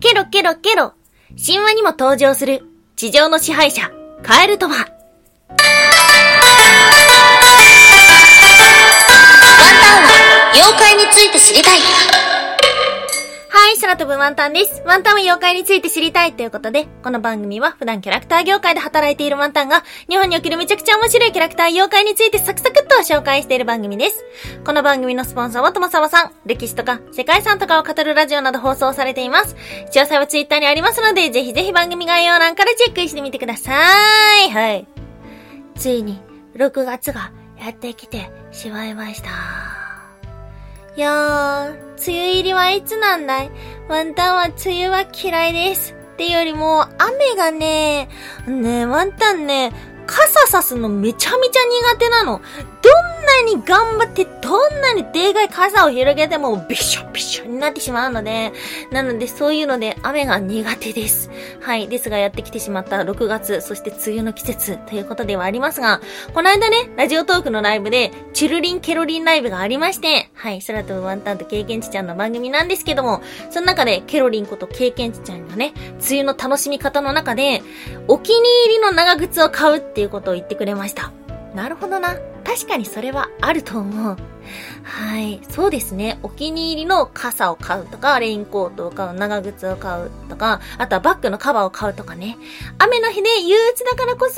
[0.00, 0.94] ケロケロケロ。
[1.36, 2.62] 神話にも登場する
[2.96, 3.90] 地上の支配者、
[4.22, 4.72] カエルとは。
[4.72, 4.86] ワン
[9.78, 11.78] タンは妖怪について知りたい。
[13.52, 14.80] はい、空飛ぶワンタンです。
[14.86, 24.24] ワンタンは妖怪について知りたいということで、この番組は普段キャラクター業界で働いているワンタンが、日本におけるめちゃくちゃ面白いキャラクター妖怪についてサクサクっと紹介している番組です。
[24.64, 29.56] この番組のスポンサーはともさまさん、歴史とか世界遺産とかを語るラジオなど放送されています。
[29.92, 33.72] 詳細はツイッターにありますので、ぜひぜひ番組概要欄からチェックしてみてくださ
[34.46, 34.50] い。
[34.52, 34.86] はい。
[35.74, 36.22] ついに、
[36.54, 39.30] 6月がやってきてしまいました。
[40.96, 43.50] いやー、梅雨入りはいつなんだい
[43.88, 45.92] ワンタンは梅雨は嫌いです。
[45.92, 48.08] ってよりも、雨がね、
[48.46, 49.72] ねワンタンね、
[50.06, 51.60] 傘さすのめちゃめちゃ
[51.92, 52.40] 苦手なの。
[52.82, 58.52] どんなに頑張って、どんなにでかい傘を広げても、びしょびしょになってしまうので、
[58.90, 61.30] なのでそういうので雨が苦手です。
[61.60, 61.88] はい。
[61.88, 66.00] ですがやってきてしまった6月、そして梅雨の季節ということではありますが、
[66.34, 70.60] この間ね、ラジオトークのライブで、チュルリンケロリンライブがありまして、はい。
[70.62, 75.72] 空飛ぶワンタンと経験値ちゃんの番組なんですけども、その中でケロリンこと経験値ちゃんがね、
[76.06, 77.62] 梅雨の楽しみ方の中で、
[78.08, 81.12] お気に入りの長靴を買うっていうことを言ってくれました。
[81.54, 82.16] なるほどな。
[82.50, 84.16] 確かにそれはあると思う。
[84.82, 85.40] はい。
[85.48, 86.18] そうですね。
[86.24, 92.36] お気に入りの傘を買うとか、レインコートを買う、長靴を買うとか、あとはバッグのカバーを買うとかね。
[92.78, 94.34] 雨の日で憂鬱だからこそ、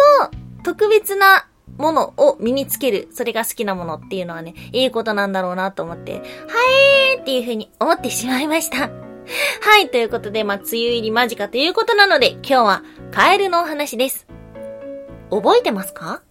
[0.63, 1.47] 特別な
[1.79, 3.09] ものを身につける。
[3.13, 8.91] それが好きなものっていうのはね、いいことなんだろうなと思って、はいーっていう風に思ってしまいました。
[8.91, 9.89] はい。
[9.89, 14.27] ということで、まあ、梅雨入り間近ということなので、今日はカエルのお話です。
[15.31, 16.23] 覚えてますか？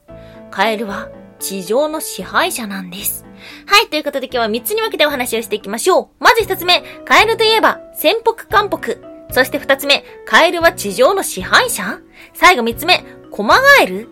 [0.52, 1.09] カエルは
[1.42, 3.25] 地上の支配者なんです。
[3.66, 6.08] はい、ということで今日は3つに分けてお話をしていきましょう。
[6.20, 8.97] まず1つ目、カエルといえば、潜伏韓北。
[9.31, 12.00] そして2つ目、カエルは地上の支配者
[12.34, 14.09] 最後3つ目、コマガエル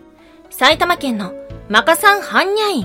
[0.50, 1.32] 埼玉県の
[1.68, 2.84] マカサンハンニャイン。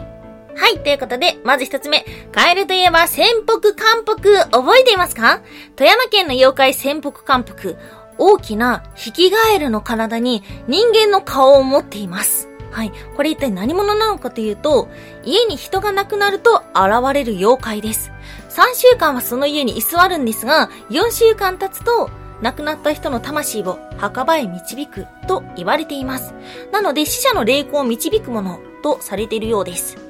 [0.58, 2.06] はい、ということで、まず一つ目。
[2.32, 4.46] カエルといえば、潜伏韓北。
[4.52, 5.42] 覚えていますか？
[5.76, 7.76] 富山県の妖怪潜伏韓北。
[8.18, 12.48] 大きなヒキガエルの体に人間の顔を持っています。
[12.72, 12.92] はい。
[13.16, 14.90] これ一体何者なのかというと、
[15.24, 18.12] 家に人が亡くなると現れる妖怪です。
[18.50, 22.10] 3週間はその家に居座るんですが、4週間経つと、
[22.42, 26.34] 亡くなった人の魂を墓場へ導くと言われています。
[26.72, 30.05] なので死者の霊魂を導くものとされているようです。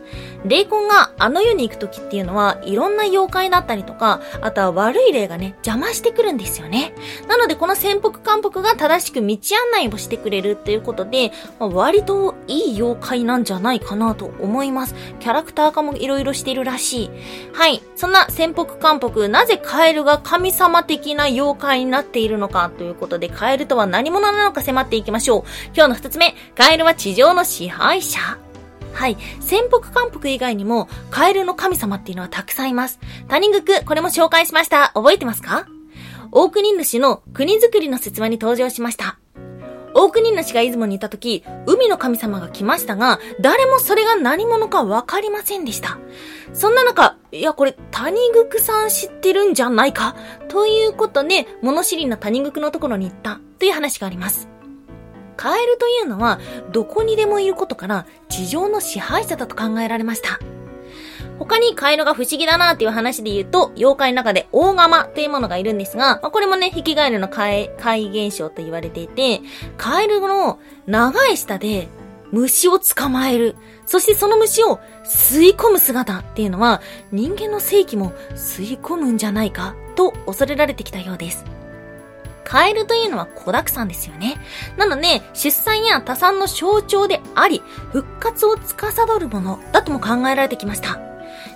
[0.48, 6.94] 霊魂があの世に行く時っていうのは、いろんな妖怪だったりとか、あとは悪い霊がね、邪魔してくるんですよね。
[7.28, 14.96] なので、この潜伏韓北が正しく道案内をしてくれるっていうことで、まあ、割といい妖怪なんじゃないかなと思います。
[15.20, 17.12] キャラクター化もいろいろしているらしい。
[17.54, 17.82] はい。
[17.96, 25.44] そんな潜伏韓北、なぜカエルが神様的な妖怪になっているのかということで、カエルとは何者なのか迫っていきましょう。
[25.74, 28.45] 今日の二つ目、カエルは地上の支配者。
[28.96, 29.18] はい。
[29.42, 33.00] 潜伏韓北以外にも、カエルの神様っていうのはたくさんいます。
[33.28, 34.92] 谷国、これも紹介しました。
[34.96, 35.68] 覚えてますか？
[36.32, 39.20] 大国主の国づくりの説話に登場しました。
[39.94, 45.98] 大国主が出雲にいた時、海の神様が来ましたが、誰もそれが何者かわかりませんでした。
[46.54, 48.18] そんな中、いや、これ、谷
[48.50, 50.16] 国さん知ってるんじゃないか？
[50.50, 54.50] ということで、物知りな谷国のところに行ったという話があります。
[55.36, 56.40] カエルというのは
[56.72, 60.40] どこにでもいることから地上の支配者だと考えられました。
[61.40, 69.42] 他にカエルが不思議だなっていう話で言うと、妖怪の中で大釜というものがいるんですが、まあ、これもね、ヒキガエルの怪怪現象と言われていて、
[69.78, 71.90] カエルの長い舌で
[72.32, 73.56] 虫を捕まえる。
[73.86, 76.82] そしてその虫を吸い込む姿っていうのは、
[77.12, 81.46] 人間の正気も吸い込むんじゃないかと恐れられてきたようです。
[82.46, 84.38] カエルというのは子沢山ですよね。
[84.78, 87.62] なので、出産や多産の象徴であり、
[87.92, 91.00] 復活を司るものだとも考えられてきました。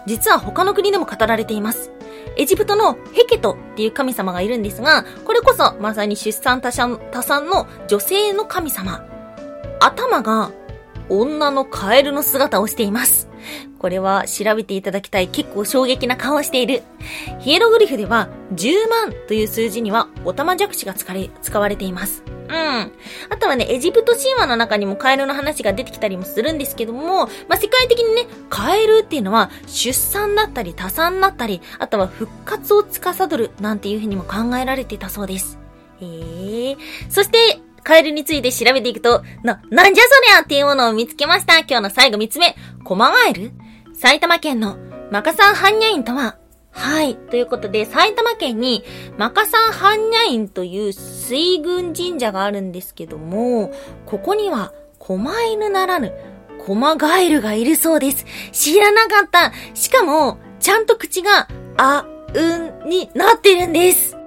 [0.06, 1.92] 実は他の国でも語られています。
[2.36, 9.06] エジプトのヘケトっていう神様がいるんですが、これこそまさに出産多産多産の女性の神様。
[9.80, 10.52] 頭が
[11.10, 13.29] 女のカエルの姿をしています。
[13.78, 16.84] これは調べていただきたい結構衝撃な顔をしている。
[17.40, 22.24] ヒエログリフでは10万という数字にはオタマジャクシが使われています。
[22.50, 22.56] うん。
[22.56, 22.92] あ
[23.40, 35.60] とはね、エジプト神話の中にもカエルの話が出てきたりもするんですけども、まあ、世界的にね、カエルっていうのは出産だったり多産だったり、あとは復活を司るなんていうふうにも考えられていたそうです。
[36.02, 36.78] へえ。
[37.10, 41.60] そして、カエルについて調べていくと、な、なんじゃそりゃっていうものを見つけました。
[41.60, 42.56] 今日の最後三つ目。
[42.90, 43.52] コマガエル
[43.94, 44.80] 埼玉県の
[45.12, 46.40] マカサンハンニャインとは、
[46.72, 47.18] はい。
[47.18, 48.84] ということで、埼玉県に、
[49.16, 53.72] マカサン般若院という水軍神社があるんですけども、
[54.08, 55.22] ここには、狛
[55.52, 56.16] 犬ならぬ、
[56.66, 58.26] 狛ガエルがいるそうです。
[58.52, 59.54] 知らなかった。
[59.76, 61.48] しかも、ちゃんと口が、
[61.78, 64.18] あ、うんになってるんです。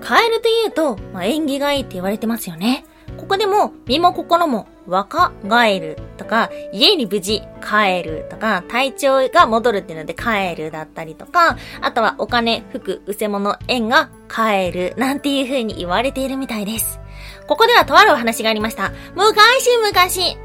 [0.00, 2.86] カエルというと、まあ、縁起がいいって言われてますよね。
[3.16, 17.00] ここでも、身も心も若返るとか、家に無事帰るとか、体調が戻るっていうので帰るだったりとか、あとはお金、服、うせ物、縁が帰るなんていう風に言われているみたいです。
[17.46, 18.92] ここではとあるお話がありました。
[19.14, 20.36] 昔昔、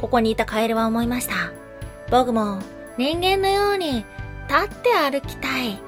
[0.00, 1.34] ここにいたカエルは思いました。
[2.10, 2.60] 僕も
[2.98, 4.04] 人間のように
[4.48, 5.85] 立って歩きたい。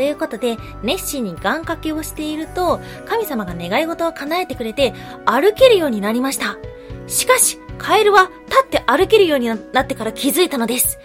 [0.00, 4.94] ということで、熱心に願掛けをしていると、神様が願い事を叶えてくれて、
[5.26, 6.56] 歩けるようになりました。
[7.06, 10.98] しかし、カエルは立って歩けるようになってから気づいたのです。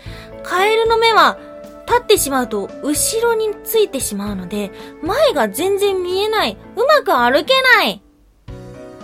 [0.44, 1.38] カエルの目は、
[1.86, 4.71] 立ってしまうと後ろについてしまうので、
[5.01, 6.56] 前が全然見えない。
[6.77, 8.01] うまく歩けない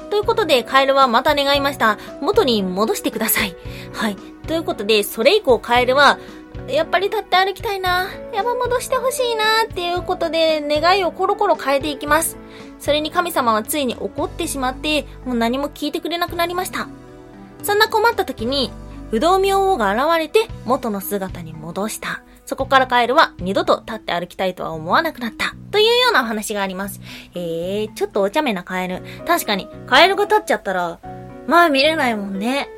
[0.10, 1.98] ということで、カエルはまた願いました。
[2.22, 3.58] 元に戻してください。
[3.92, 4.16] はい。
[4.48, 6.18] ということで、それ以降カエルは、
[6.68, 8.08] やっぱり立って歩きたいな。
[8.34, 9.44] やば戻してほしいな。
[9.66, 12.38] っていうことで、願いをコロコロ変えていきます。
[12.80, 16.88] それに神様はついに怒ってしまって、もう何も聞いてくれなくなりました。
[17.64, 18.72] そんな困った時に、
[19.12, 22.24] 不動明王が現れて元の姿に戻した。
[22.46, 25.54] そこからカエルは二度と立って歩きたいとは思わなくなった。
[25.72, 27.02] というようなお話があります。
[27.34, 29.02] えー、ちょっとお茶目なカエル。
[29.26, 31.00] 確かに、カエルが立っちゃったら、
[31.48, 32.70] まあ見れないもんね。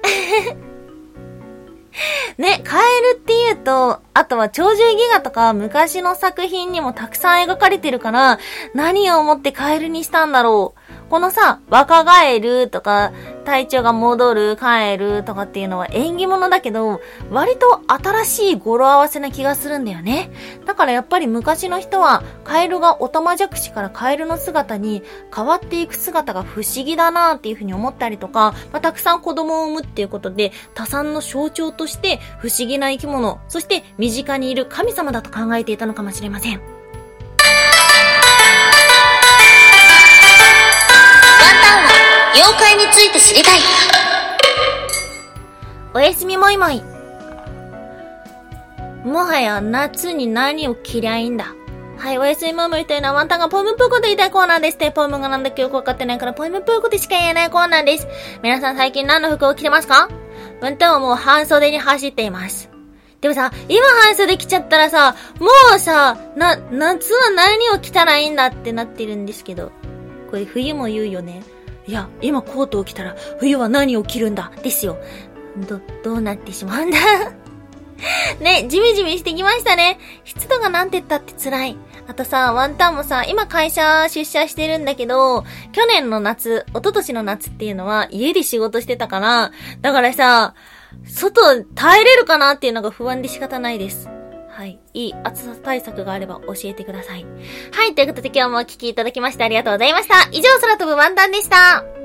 [2.38, 8.40] ね、カエルって言うと、あとは鳥獣戯画とか昔の作品にもたくさん描かれてるから、
[8.74, 10.80] 何を思ってカエルにしたんだろう。
[11.14, 13.12] このさ、若返るとか、
[13.46, 20.32] 体調が戻る、帰るとかっていうのは縁起物だけど、割と新しい語呂合わせな気がするんだよね。
[20.66, 36.73] だからやっぱり昔の人は、カエルがオタマジャクシからカエルの姿に変わっていく姿が不思議だなっていうふうに思ったりとか、まあ、たくさん子供を産むっていうことで、多産の象徴として不思議な生き物、そして身近にいる神様だと考えていたのかもしれません。
[42.36, 43.60] 妖怪について知りたい。
[45.94, 46.82] おやすみもいもい。
[49.06, 51.54] もはや夏に何を着りゃいいんだ。
[52.00, 54.92] はい、おやすみもいもいというのはワンタンがポイムプーコで言いたいコーナーですね。
[54.92, 58.08] ポイムがなんだかよくわかってないからポイムプーコでしか言えないコーナーです。
[58.42, 60.10] 皆さん最近何の服を着てますか？
[60.60, 62.72] ワンタンはもう半袖に走っています。
[63.22, 69.72] でもさ、今半袖着ちゃったらさ、もうさ、な、夏は何を着たらいいんだってなってるんですけど。
[70.30, 71.44] これ冬も言うよね。
[71.86, 74.52] いや、今コートを着たら冬は何を着るんだ？
[74.64, 74.98] ですよ。
[75.68, 76.98] ど、どうなってしまうんだ？
[78.42, 79.98] ね、じめじめしてきましたね。
[80.26, 81.78] 湿度がなんて言ったって辛い。
[82.08, 89.52] あとさ、ワンタンもさ、今会社出社してるんだけど、去年の夏、一昨年の夏っていうのは家で仕事してたから、
[89.82, 90.54] だからさ、
[91.06, 94.10] 外耐えれるかなっていうのが不安で仕方ないです。
[94.54, 94.80] はい。
[94.94, 97.26] いい暑さ対策があれば教えてください。
[97.72, 97.96] はい。
[97.96, 100.30] ということで今日もお聴きいただきましてありがとうございました。
[100.32, 102.03] 以上、空飛ぶワンタンでした。